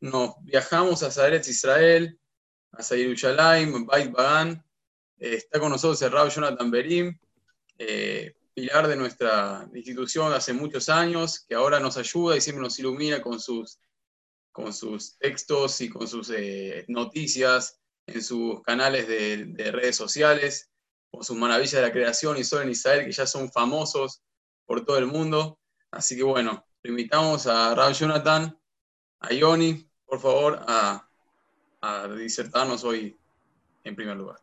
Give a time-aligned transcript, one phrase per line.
[0.00, 2.18] nos viajamos a Eretz Israel,
[2.72, 4.64] a Yerushalayim, Bait Bagan.
[5.18, 7.18] Eh, está con nosotros el Rab Jonathan Berim,
[7.78, 12.78] eh, pilar de nuestra institución hace muchos años, que ahora nos ayuda y siempre nos
[12.78, 13.78] ilumina con sus,
[14.50, 20.70] con sus textos y con sus eh, noticias en sus canales de, redes sociales,
[21.10, 24.22] con sus maravillas de la creación y solo en Israel, que ya son famosos
[24.64, 25.58] por todo el mundo.
[25.90, 28.58] Así que bueno, lo invitamos a Rab Jonathan,
[29.20, 31.06] a Yoni, por favor, a,
[32.18, 33.16] disertarnos hoy
[33.84, 34.40] en primer lugar.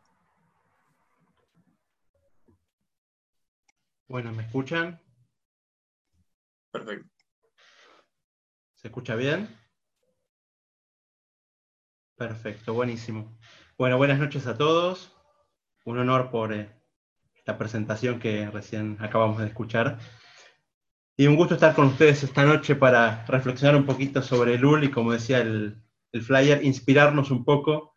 [4.08, 4.98] Bueno, ¿me escuchan?
[6.72, 7.06] Perfecto.
[8.76, 9.46] ¿Se escucha bien?
[12.16, 13.38] Perfecto, buenísimo.
[13.76, 15.14] Bueno, buenas noches a todos.
[15.84, 16.72] Un honor por eh,
[17.36, 19.98] esta presentación que recién acabamos de escuchar.
[21.20, 24.88] Y un gusto estar con ustedes esta noche para reflexionar un poquito sobre el y,
[24.88, 25.82] como decía el,
[26.22, 27.92] flyer, inspirarnos un poco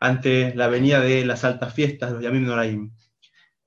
[0.00, 2.90] ante la venida de las altas fiestas, los Yamim Noraim.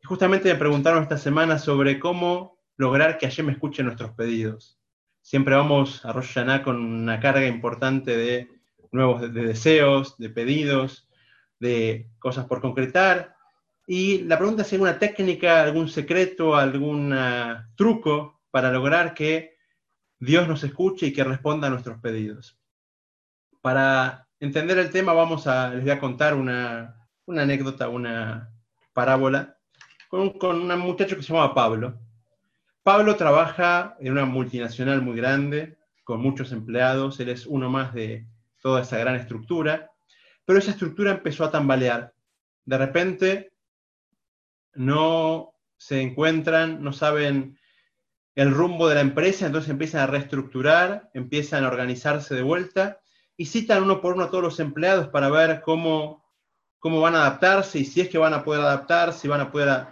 [0.03, 4.77] Justamente me preguntaron esta semana sobre cómo lograr que me escuchen nuestros pedidos.
[5.21, 8.49] Siempre vamos a Rosh con una carga importante de
[8.91, 11.08] nuevos de deseos, de pedidos,
[11.58, 13.38] de cosas por concretar.
[13.88, 17.15] Y la pregunta es si hay alguna técnica, algún secreto, algún
[17.77, 19.57] truco para lograr que
[20.19, 22.55] Dios nos escuche y que responda a nuestros pedidos.
[23.61, 28.53] Para entender el tema, vamos a, les voy a contar una, anécdota, una
[28.93, 29.57] parábola,
[30.07, 31.99] con, con un muchacho que se llama Pablo.
[32.83, 38.27] Pablo trabaja en una multinacional muy grande, con muchos empleados, él es uno más de
[38.61, 39.89] toda esa gran estructura,
[40.45, 42.13] pero esa estructura empezó a tambalear.
[42.65, 43.51] De repente
[44.75, 47.57] no se encuentran, no saben
[48.36, 53.00] el rumbo de la empresa, entonces empiezan a reestructurar, empiezan a organizarse de vuelta
[53.38, 56.26] y citan uno por uno a todos los empleados para ver cómo,
[56.80, 59.52] cómo van a adaptarse y si es que van a poder adaptarse, si van a
[59.52, 59.88] poder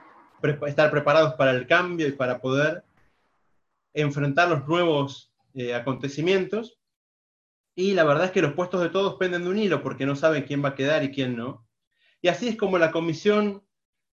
[0.68, 2.84] estar preparados para el cambio y para poder
[3.94, 6.80] enfrentar los nuevos eh, acontecimientos.
[7.76, 10.16] Y la verdad es que los puestos de todos penden de un hilo porque no
[10.16, 11.68] saben quién va a quedar y quién no.
[12.22, 13.64] Y así es como la comisión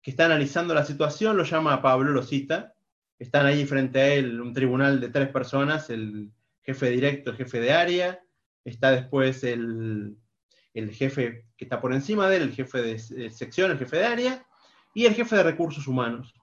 [0.02, 2.74] que está analizando la situación lo llama a Pablo, lo cita,
[3.18, 6.30] están ahí frente a él un tribunal de tres personas, el
[6.62, 8.20] jefe directo, el jefe de área,
[8.64, 10.16] está después el,
[10.92, 14.46] jefe que está por encima de él, el jefe de sección, el jefe de área,
[14.94, 16.34] y el jefe de recursos humanos.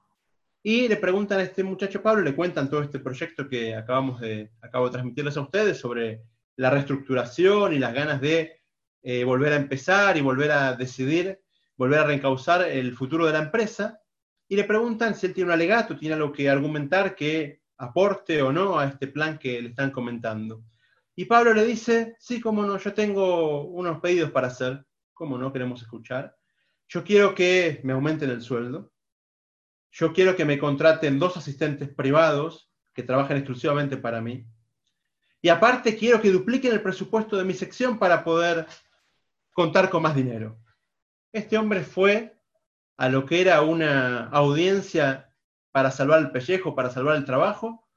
[0.63, 4.52] Y le preguntan a este muchacho Pablo, le cuentan todo este proyecto que acabamos de,
[4.62, 6.24] acabo de transmitirles a ustedes sobre
[6.56, 8.62] la reestructuración y las ganas de
[9.03, 11.40] eh, volver a empezar y volver a decidir,
[11.78, 14.00] volver a reencauzar el futuro de la empresa
[14.47, 18.51] y le preguntan si él tiene un alegato, tiene algo que argumentar que aporte o
[18.51, 20.63] no a este plan que le están comentando.
[21.16, 25.51] Y Pablo le dice, sí, cómo no, yo tengo unos pedidos para hacer, cómo no,
[25.51, 26.35] queremos escuchar.
[26.88, 28.91] Yo quiero que me aumenten el sueldo.
[29.91, 34.45] Yo quiero que me contraten dos asistentes privados que trabajen exclusivamente para mí.
[35.41, 38.67] Y aparte quiero que dupliquen el presupuesto de mi sección para poder
[39.53, 40.59] contar con más dinero.
[41.31, 42.34] Este hombre fue
[42.97, 45.33] a lo que era una audiencia
[45.72, 47.88] para salvar el pellejo, para salvar el trabajo,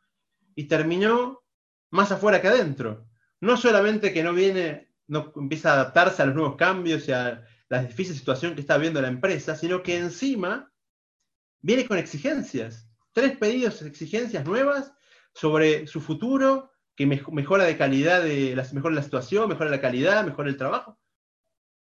[0.54, 1.44] y terminó
[1.90, 3.06] más afuera que adentro.
[3.40, 7.44] No solamente que no viene, no empieza a adaptarse a los nuevos cambios y a
[7.68, 10.72] la difícil situación que está viendo la empresa, sino que encima
[11.60, 14.92] viene con exigencias, tres pedidos, exigencias nuevas
[15.32, 18.24] sobre su futuro, que mejora de calidad,
[18.72, 20.98] mejora la situación, mejora la calidad, mejora el trabajo.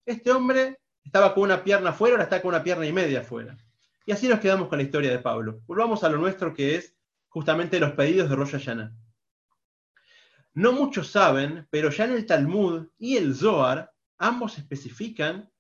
[0.06, 3.58] Este hombre estaba con una pierna afuera, ahora está con una pierna y media afuera.
[4.06, 5.62] Y así nos quedamos con la historia de Pablo.
[5.66, 6.96] Volvamos a lo nuestro que es
[7.30, 8.94] justamente los pedidos de Rosh Hashanah.
[10.54, 15.52] No muchos saben, pero ya en el Talmud y el Zohar, ambos especifican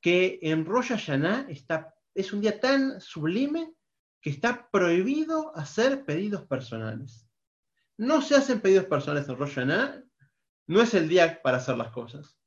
[0.00, 3.74] que en Rosh Hashanah está, es un día tan sublime
[4.20, 7.28] que está prohibido hacer pedidos personales.
[7.98, 10.02] No se hacen pedidos personales en Rosh Hashanah,
[10.66, 12.37] no es el día para hacer las cosas.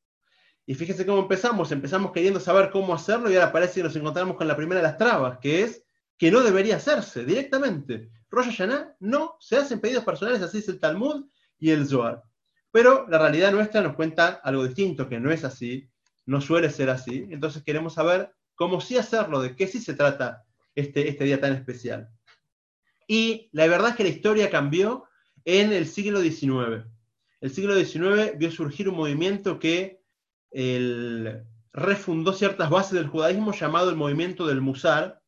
[0.65, 4.37] Y fíjense cómo empezamos, empezamos queriendo saber cómo hacerlo y ahora parece que nos encontramos
[4.37, 5.83] con la primera de las trabas, que es
[6.17, 8.09] que no debería hacerse directamente.
[8.29, 11.25] Rosh Hashanah no se hacen pedidos personales, así es el Talmud
[11.57, 12.23] y el Zohar.
[12.71, 15.89] Pero la realidad nuestra nos cuenta algo distinto, que no es así,
[16.25, 17.27] no suele ser así.
[17.31, 21.53] Entonces queremos saber cómo sí hacerlo, de qué sí se trata este, este día tan
[21.53, 22.09] especial.
[23.07, 25.05] Y la verdad es que la historia cambió
[25.43, 26.85] en el siglo XIX.
[27.41, 30.00] El siglo XIX vio surgir un movimiento que
[30.51, 31.43] él
[31.73, 35.21] refundó ciertas bases del judaísmo llamado el movimiento del Musar,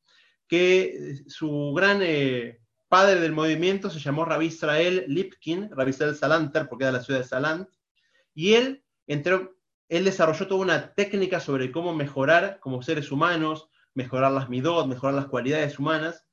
[0.47, 2.59] que su gran eh,
[2.89, 7.21] padre del movimiento se llamó Rabbi Israel Lipkin, Rabbi Israel Salanter, porque era la ciudad
[7.21, 7.69] de Salant,
[8.35, 14.49] y él él desarrolló toda una técnica sobre cómo mejorar como seres humanos, mejorar las
[14.49, 16.25] midot, mejorar las cualidades humanas,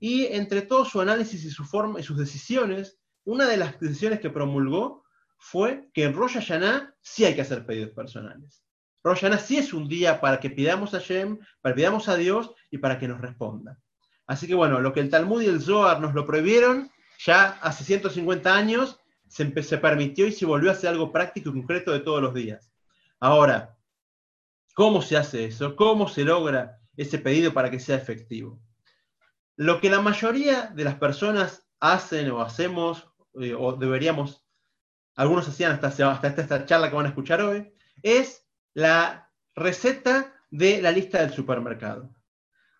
[0.00, 4.20] y entre todo su análisis y, su forma, y sus decisiones, una de las decisiones
[4.20, 5.03] que promulgó
[5.46, 8.64] fue que en Rosh Hashanah sí hay que hacer pedidos personales.
[9.02, 12.16] Rosh Hashanah sí es un día para que pidamos a Shem, para que pidamos a
[12.16, 13.78] Dios y para que nos responda.
[14.26, 17.84] Así que bueno, lo que el Talmud y el Zohar nos lo prohibieron ya hace
[17.84, 18.98] 150 años,
[19.28, 19.44] se,
[19.76, 22.72] permitió y se volvió a hacer algo práctico y concreto de todos los días.
[23.20, 23.76] Ahora,
[24.74, 25.76] ¿cómo se hace eso?
[25.76, 28.62] ¿Cómo se logra ese pedido para que sea efectivo?
[29.56, 34.42] Lo que la mayoría de las personas hacen o hacemos, eh, o deberíamos,
[35.14, 35.88] algunos hacían hasta,
[36.28, 37.72] esta charla que van a escuchar hoy,
[38.02, 42.14] es la receta de la lista del supermercado.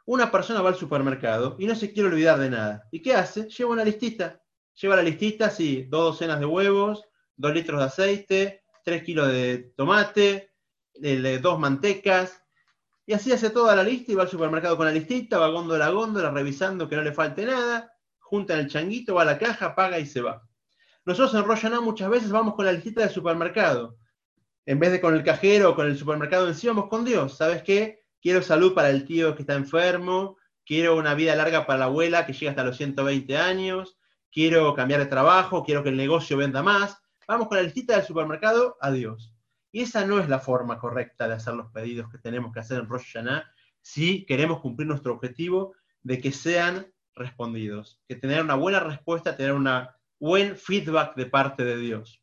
[0.07, 2.89] Una persona va al supermercado y no se quiere olvidar de nada.
[2.91, 3.49] ¿Y qué hace?
[3.49, 4.43] Lleva una listita.
[4.81, 7.05] Lleva la listita, sí, dos docenas de huevos,
[7.37, 10.53] dos litros de aceite, tres kilos de tomate,
[11.41, 12.45] dos mantecas,
[13.07, 15.87] y así hace toda la lista y va al supermercado con la listita, va góndola
[15.87, 19.39] a góndola, revisando que no le falte nada, junta en el changuito, va a la
[19.39, 20.43] caja, paga y se va.
[21.05, 23.99] Nosotros en Royaná muchas veces vamos con la listita del supermercado.
[24.67, 27.37] En vez de con el cajero o con el supermercado en sí, vamos con Dios.
[27.37, 28.01] ¿Sabes qué?
[28.23, 32.25] Quiero salud para el tío que está enfermo, quiero una vida larga para la abuela
[32.25, 33.99] que llega hasta los 120 años,
[34.33, 36.99] quiero cambiar de trabajo, quiero que el negocio venda más.
[37.29, 39.35] Vamos con la listita del supermercado a Dios.
[39.73, 42.79] Y esa no es la forma correcta de hacer los pedidos que tenemos que hacer
[42.79, 43.17] en Rosh
[43.83, 49.53] si queremos cumplir nuestro objetivo de que sean respondidos, que tener una buena respuesta, tener
[49.53, 49.69] un
[50.25, 52.23] buen feedback de parte de Dios.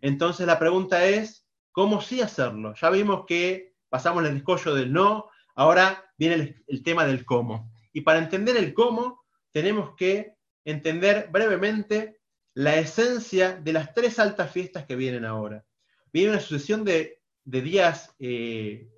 [0.00, 2.72] Entonces la pregunta es, ¿cómo sí hacerlo?
[2.80, 7.70] Ya vimos que pasamos el escollo del no, ahora viene el, tema del cómo.
[7.92, 10.34] Y para entender el cómo, tenemos que
[10.64, 12.22] entender brevemente
[12.54, 15.62] la esencia de las tres altas fiestas que vienen ahora
[16.10, 18.88] viene una sucesión de, días eh,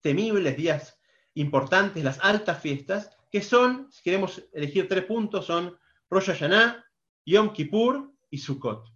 [0.00, 1.00] temibles, días
[1.34, 5.76] importantes, las altas fiestas, que son, si queremos elegir tres puntos, son
[6.08, 6.84] Rosh Hashanah,
[7.24, 8.88] Yom Kippur y Sukkot.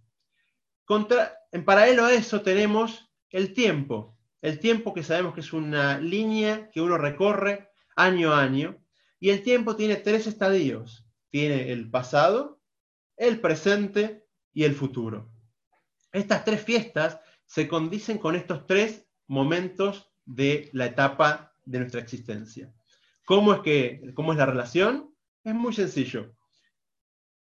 [1.51, 6.69] en paralelo a eso tenemos el tiempo, el tiempo que sabemos que es una línea
[6.71, 8.81] que uno recorre año a año,
[9.19, 11.05] y el tiempo tiene tres estadios.
[11.29, 12.61] Tiene el pasado,
[13.17, 15.29] el presente y el futuro.
[16.11, 22.73] Estas tres fiestas se condicen con estos tres momentos de la etapa de nuestra existencia.
[23.25, 25.13] ¿Cómo es, que, cómo es la relación?
[25.43, 26.36] Es muy sencillo.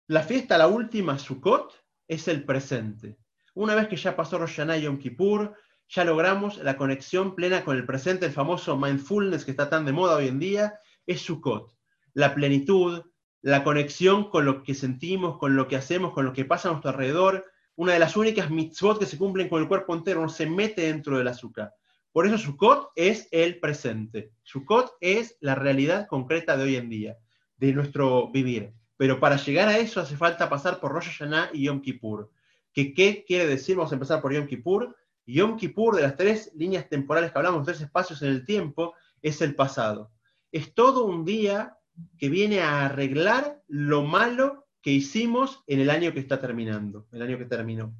[0.08, 1.74] La fiesta, la última, Sukkot,
[2.10, 3.18] es el presente.
[3.54, 5.56] Una vez que ya pasó Rosh y Yom Kippur,
[5.88, 9.94] ya logramos la conexión plena con el presente, el famoso mindfulness que está tan de
[9.94, 10.78] moda hoy en día,
[11.08, 11.74] es Sukkot.
[12.14, 13.02] La plenitud,
[13.42, 16.72] la conexión con lo que sentimos, con lo que hacemos, con lo que pasa a
[16.72, 17.46] nuestro alrededor,
[17.76, 20.82] una de las únicas mitzvot que se cumplen con el cuerpo entero, no se mete
[20.82, 21.74] dentro del azúcar.
[22.12, 24.34] Por eso Sukkot es el presente.
[24.44, 27.18] Sukkot es la realidad concreta de hoy en día,
[27.56, 28.74] de nuestro vivir.
[29.04, 32.32] Pero para llegar a eso hace falta pasar por Rosh Hashanah y Yom Kippur.
[32.72, 33.76] ¿Qué, ¿Qué quiere decir?
[33.76, 34.96] Vamos a empezar por Yom Kippur.
[35.26, 39.42] Yom Kippur, de las tres líneas temporales que hablamos, tres espacios en el tiempo, es
[39.42, 40.14] el pasado.
[40.54, 41.78] Es todo un día
[42.18, 47.24] que viene a arreglar lo malo que hicimos en el año que está terminando, el
[47.24, 47.94] año que terminó.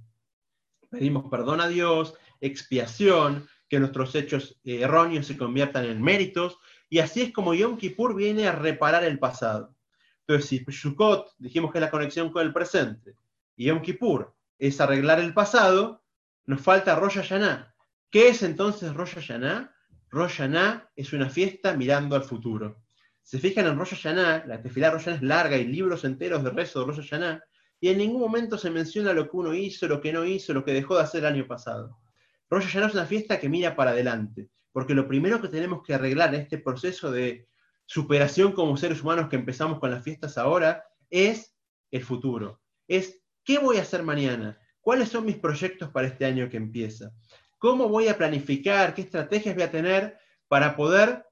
[0.90, 7.00] Pedimos perdón a Dios, expiación, que nuestros hechos eh, erróneos se conviertan en méritos, y
[7.00, 9.76] así es como Yom Kippur viene a reparar el pasado.
[10.28, 13.16] Entonces, si Shukot dijimos que es la conexión con el presente,
[13.56, 16.04] y Yom Kippur es arreglar el pasado,
[16.46, 17.74] nos falta Rosh Hashanah.
[18.10, 19.74] ¿Qué es entonces Rosh Hashanah?
[20.10, 22.84] Rosh Hashanah es una fiesta mirando al futuro
[23.24, 26.82] se fijan en Rosh Hashanah, la tefilá Rosh es larga, y libros enteros de rezo
[26.82, 27.42] de Rosh Hashanah,
[27.80, 30.64] y en ningún momento se menciona lo que uno hizo, lo que no hizo, lo
[30.64, 31.98] que dejó de hacer el año pasado.
[32.50, 35.94] Rosh Hashanah es una fiesta que mira para adelante, porque lo primero que tenemos que
[35.94, 37.48] arreglar en este proceso de
[37.94, 41.56] superación como seres humanos que empezamos con las fiestas ahora es
[41.92, 42.60] el futuro.
[42.88, 47.12] Es qué voy a hacer mañana, cuáles son mis proyectos para este año que empieza,
[47.60, 51.24] cómo voy a planificar, qué estrategias voy a tener para poder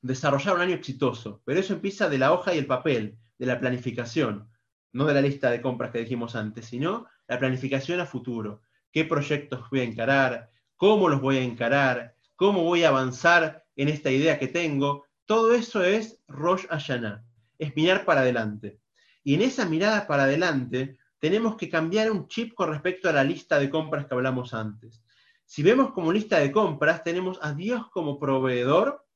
[0.00, 3.58] desarrollar un año exitoso, pero eso empieza de la hoja y el papel, de la
[3.58, 4.48] planificación,
[4.92, 8.62] no de la lista de compras que dijimos antes, sino la planificación a futuro.
[8.92, 10.48] ¿Qué proyectos voy a encarar?
[10.76, 12.14] ¿Cómo los voy a encarar?
[12.36, 15.06] ¿Cómo voy a avanzar en esta idea que tengo?
[15.32, 17.24] Todo eso es Rosh Hashanah,
[17.58, 18.82] es mirar para adelante.
[19.24, 23.24] Y en esa mirada para adelante tenemos que cambiar un chip con respecto a la
[23.24, 25.02] lista de compras que hablamos antes.
[25.46, 29.06] Si vemos como lista de compras, tenemos a Dios como proveedor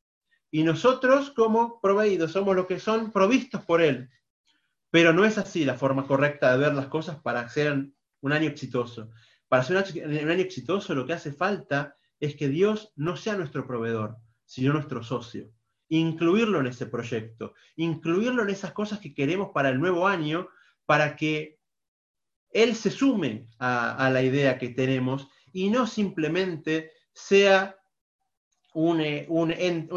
[0.50, 4.08] y nosotros como proveídos somos los que son provistos por Él.
[4.90, 7.90] Pero no es así la forma correcta de ver las cosas para hacer
[8.22, 9.10] un año exitoso.
[9.48, 13.66] para ser un año exitoso lo que hace falta es que Dios no sea nuestro
[13.66, 15.52] proveedor, sino nuestro socio.
[15.88, 20.48] Incluirlo en ese proyecto, incluirlo en esas cosas que queremos para el nuevo año,
[20.84, 21.58] para que
[22.50, 27.76] Él se sume a, la idea que tenemos y no simplemente sea
[28.74, 29.54] eh, una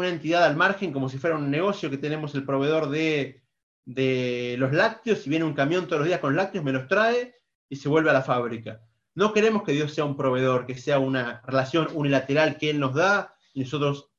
[0.08, 3.42] entidad al margen, como si fuera un negocio que tenemos el proveedor de,
[3.84, 7.34] de los lácteos y viene un camión todos los días con lácteos, me los trae
[7.68, 8.80] y se vuelve a la fábrica.
[9.14, 12.94] No queremos que Dios sea un proveedor, que sea una relación unilateral que Él nos
[12.94, 14.09] da y nosotros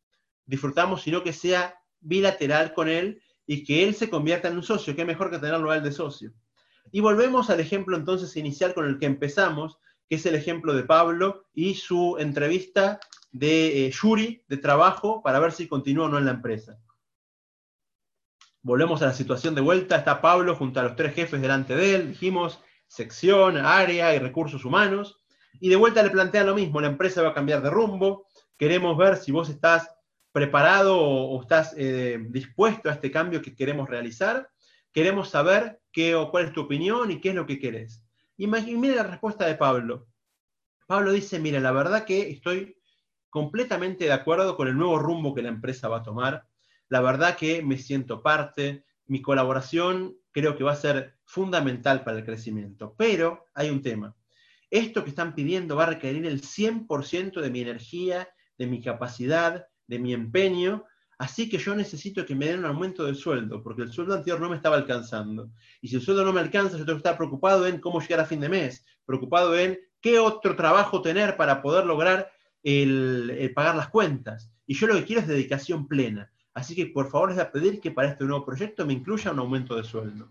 [0.52, 4.96] disfrutamos, sino que sea bilateral con Él y que Él se convierta en un socio.
[4.98, 6.34] Qué mejor que tenerlo a Él de socio.
[6.92, 9.80] Y volvemos al ejemplo entonces inicial con el que empezamos,
[10.10, 13.00] que es el ejemplo de Pablo y su entrevista
[13.32, 16.78] de eh, Yuri de trabajo para ver si continúa o no en la empresa.
[18.62, 19.96] Volvemos a la situación de vuelta.
[19.96, 22.10] Está Pablo junto a los tres jefes delante de él.
[22.10, 25.24] Dijimos, sección, área y recursos humanos.
[25.62, 28.26] Y de vuelta le plantean lo mismo, la empresa va a cambiar de rumbo,
[28.58, 29.90] queremos ver si vos estás
[30.32, 34.50] preparado o, estás eh, dispuesto a este cambio que queremos realizar,
[34.92, 38.04] queremos saber qué o cuál es tu opinión y qué es lo que querés.
[38.38, 40.08] Y, la respuesta de Pablo.
[40.88, 42.76] Pablo dice, mira, la verdad que estoy
[43.30, 46.48] completamente de acuerdo con el nuevo rumbo que la empresa va a tomar.
[46.90, 52.18] La verdad que me siento parte, mi colaboración creo que va a ser fundamental para
[52.18, 52.96] el crecimiento.
[52.98, 54.16] Pero hay un tema.
[54.70, 59.68] Esto que están pidiendo va a requerir el 100% de mi energía, de mi capacidad,
[59.88, 60.86] de mi empeño.
[61.18, 64.42] Así que yo necesito que me den un aumento de sueldo, porque el sueldo anterior
[64.42, 65.52] no me estaba alcanzando.
[65.82, 68.22] Y si el sueldo no me alcanza, yo tengo que estar preocupado en cómo llegar
[68.22, 72.32] a fin de mes, preocupado en qué otro trabajo tener para poder lograr
[72.64, 74.52] el, pagar las cuentas.
[74.66, 76.32] Y yo lo que quiero es dedicación plena.
[76.54, 79.32] Así que por favor les voy a pedir que para este nuevo proyecto me incluya
[79.32, 80.30] un aumento de sueldo.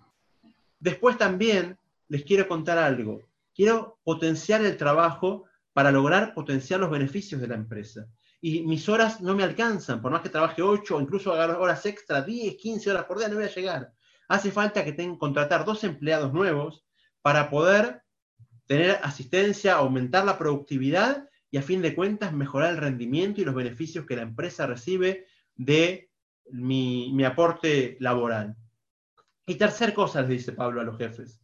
[0.78, 1.78] Después también
[2.09, 3.23] les quiero contar algo.
[3.54, 8.07] Quiero potenciar el trabajo para lograr potenciar los beneficios de la empresa.
[8.41, 11.85] Y mis horas no me alcanzan, por más que trabaje 8 o incluso haga horas
[11.85, 13.93] extra, 10, 15 horas por día, no voy a llegar.
[14.29, 16.85] Hace falta que tengan contratar dos empleados nuevos
[17.23, 18.03] para poder
[18.67, 23.55] tener asistencia, aumentar la productividad y a fin de cuentas mejorar el rendimiento y los
[23.55, 26.11] beneficios que la empresa recibe de
[26.53, 28.57] mi, aporte laboral.
[29.47, 31.43] Y tercer cosa, le dice Pablo a los jefes.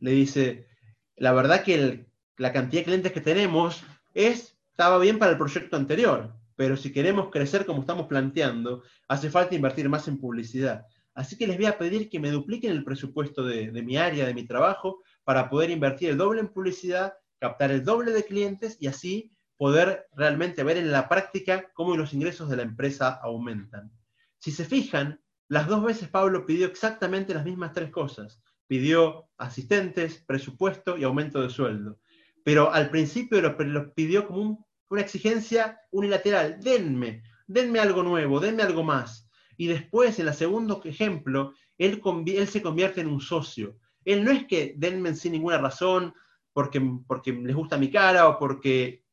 [0.00, 0.68] Le dice,
[1.16, 3.82] la verdad que la cantidad de clientes que tenemos
[4.14, 9.28] es, estaba bien para el proyecto anterior, pero si queremos crecer como estamos planteando, hace
[9.28, 10.86] falta invertir más en publicidad.
[11.14, 14.34] Así que les voy a pedir que me dupliquen el presupuesto de, mi área, de
[14.34, 18.86] mi trabajo, para poder invertir el doble en publicidad, captar el doble de clientes y
[18.86, 23.90] así poder realmente ver en la práctica cómo los ingresos de la empresa aumentan.
[24.38, 28.40] Si se fijan, las dos veces Pablo pidió exactamente las mismas tres cosas.
[28.68, 31.98] Pidió asistentes, presupuesto y aumento de sueldo.
[32.44, 36.58] Pero al principio lo, pidió como una exigencia unilateral.
[36.60, 39.28] Denme, denme algo nuevo, denme algo más.
[39.56, 43.76] Y después, en el segundo ejemplo, él, él se convierte en un socio.
[44.04, 46.14] Él no es que denme sin ninguna razón,
[46.52, 49.04] porque, porque les gusta mi cara o porque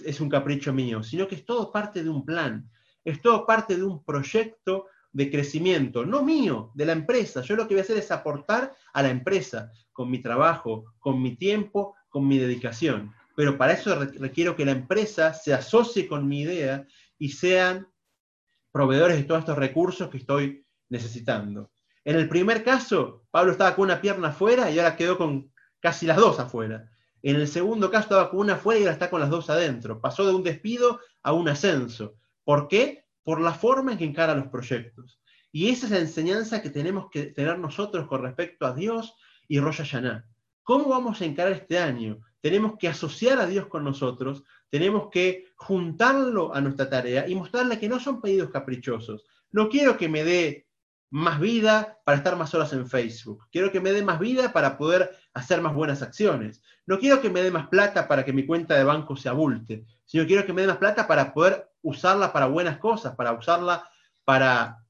[0.00, 2.68] es un capricho mío, sino que es todo parte de un plan
[3.04, 7.42] es todo parte de un proyecto de crecimiento, no mío, de la empresa.
[7.42, 11.22] Yo lo que voy a hacer es aportar a la empresa con mi trabajo, con
[11.22, 13.14] mi tiempo, con mi dedicación.
[13.36, 16.86] Pero para eso requiero que la empresa se asocie con mi idea
[17.18, 17.88] y sean
[18.70, 21.70] proveedores de todos estos recursos que estoy necesitando.
[22.04, 26.06] En el primer caso, Pablo estaba con una pierna afuera y ahora quedó con casi
[26.06, 26.90] las dos afuera.
[27.22, 30.00] En el segundo caso estaba con una afuera y ahora está con las dos adentro.
[30.00, 32.16] Pasó de un despido a un ascenso.
[32.44, 33.06] ¿Por qué?
[33.22, 35.20] Por la forma en que encara los proyectos.
[35.50, 39.14] Y esa es la enseñanza que tenemos que tener nosotros con respecto a Dios
[39.48, 40.28] y Rosh Hashanah.
[40.62, 42.20] ¿Cómo vamos a encarar este año?
[42.44, 47.78] Tenemos que asociar a Dios con nosotros, tenemos que juntarlo a nuestra tarea y mostrarle
[47.78, 49.24] que no son pedidos caprichosos.
[49.50, 50.68] No quiero que me dé
[51.08, 53.46] más vida para estar más horas en Facebook.
[53.50, 56.60] Quiero que me dé más vida para poder hacer más buenas acciones.
[56.84, 59.86] No quiero que me dé más plata para que mi cuenta de banco se abulte,
[60.04, 63.88] sino quiero que me dé más plata para poder usarla para buenas cosas, para usarla
[64.22, 64.84] para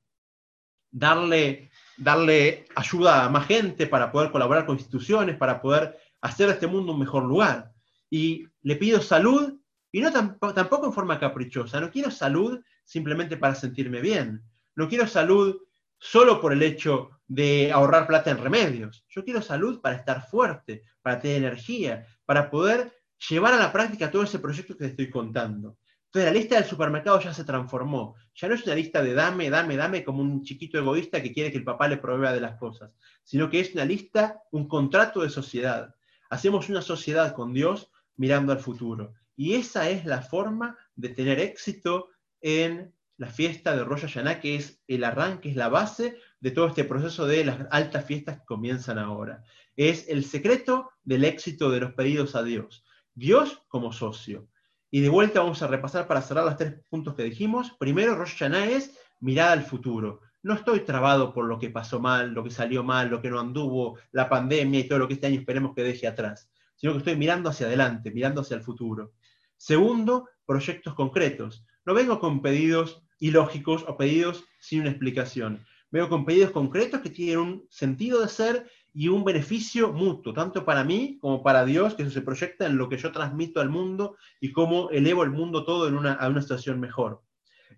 [0.90, 6.66] darle, darle ayuda a más gente, para poder colaborar con instituciones, para poder hacer este
[6.66, 7.72] mundo un mejor lugar.
[8.10, 9.60] Y le pido salud,
[9.92, 14.42] y no tampoco en forma caprichosa, no quiero salud simplemente para sentirme bien,
[14.74, 15.56] no quiero salud
[15.98, 19.04] solo por el hecho de ahorrar plata en remedios.
[19.08, 22.92] Yo quiero salud para estar fuerte, para tener energía, para poder
[23.28, 25.78] llevar a la práctica todo ese proyecto que te estoy contando.
[26.06, 28.14] Entonces la lista del supermercado ya se transformó.
[28.34, 31.50] Ya no es una lista de dame, dame, dame como un chiquito egoísta que quiere
[31.50, 35.22] que el papá le provea de las cosas, sino que es una lista, un contrato
[35.22, 35.94] de sociedad.
[36.34, 39.14] Hacemos una sociedad con Dios mirando al futuro.
[39.36, 42.08] Y esa es la forma de tener éxito
[42.40, 46.66] en la fiesta de Rosh Hashanah, que es el arranque, es la base de todo
[46.66, 49.44] este proceso de las altas fiestas que comienzan ahora.
[49.76, 52.84] Es el secreto del éxito de los pedidos a Dios.
[53.14, 54.48] Dios como socio.
[54.90, 57.76] Y de vuelta vamos a repasar para cerrar los tres puntos que dijimos.
[57.78, 60.20] Primero, Rosh Hashanah es mirada al futuro.
[60.44, 63.40] No estoy trabado por lo que pasó mal, lo que salió mal, lo que no
[63.40, 66.98] anduvo, la pandemia y todo lo que este año esperemos que deje atrás, sino que
[66.98, 69.14] estoy mirando hacia adelante, mirando hacia el futuro.
[69.56, 71.64] Segundo, proyectos concretos.
[71.86, 75.64] No vengo con pedidos ilógicos o pedidos sin una explicación.
[75.90, 80.62] Vengo con pedidos concretos que tienen un sentido de ser y un beneficio mutuo, tanto
[80.66, 83.70] para mí como para Dios, que eso se proyecta en lo que yo transmito al
[83.70, 87.22] mundo y cómo elevo el mundo todo a una situación mejor.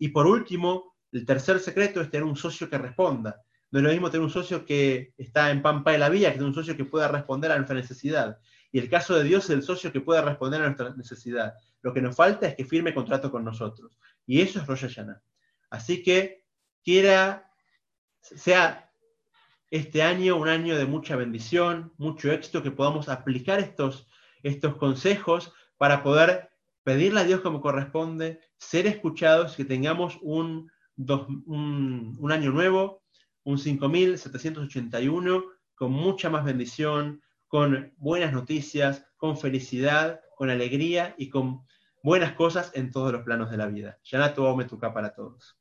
[0.00, 3.42] Y por último, el tercer secreto es tener un socio que responda.
[3.70, 6.34] No es lo mismo tener un socio que está en pampa de la vía que
[6.34, 8.38] tener un socio que pueda responder a nuestra necesidad.
[8.70, 11.54] Y el caso de Dios es el socio que pueda responder a nuestra necesidad.
[11.80, 13.98] Lo que nos falta es que firme contrato con nosotros.
[14.26, 15.22] Y eso es Rosh Hashanah.
[15.70, 16.44] Así que
[16.84, 17.50] quiera,
[18.20, 18.90] sea
[19.70, 24.06] este año un año de mucha bendición, mucho éxito, que podamos aplicar estos,
[24.42, 26.50] estos consejos para poder
[26.84, 33.02] pedirle a Dios como corresponde, ser escuchados, que tengamos un, un, año nuevo,
[33.44, 41.62] un 5781, con mucha más bendición, con buenas noticias, con felicidad, con alegría y con
[42.02, 43.98] buenas cosas en todos los planos de la vida.
[44.04, 45.58] Yanato Ome Tuca para todos.